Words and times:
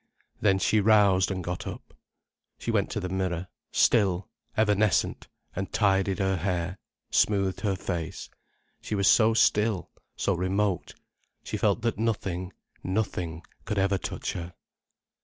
Then 0.39 0.57
she 0.57 0.79
roused 0.79 1.29
and 1.29 1.43
got 1.43 1.67
up. 1.67 1.93
She 2.57 2.71
went 2.71 2.89
to 2.89 2.99
the 2.99 3.07
mirror, 3.07 3.49
still, 3.71 4.27
evanescent, 4.57 5.27
and 5.55 5.71
tidied 5.71 6.17
her 6.17 6.37
hair, 6.37 6.79
smoothed 7.11 7.61
her 7.61 7.75
face. 7.75 8.27
She 8.81 8.95
was 8.95 9.07
so 9.07 9.35
still, 9.35 9.91
so 10.15 10.33
remote, 10.33 10.95
she 11.43 11.55
felt 11.55 11.83
that 11.83 11.99
nothing, 11.99 12.51
nothing 12.81 13.43
could 13.63 13.77
ever 13.77 13.99
touch 13.99 14.33
her. 14.33 14.55